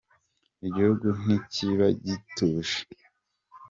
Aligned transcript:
Igihugu 0.67 1.05
ntikiba 1.21 1.87
gituje 2.05 2.77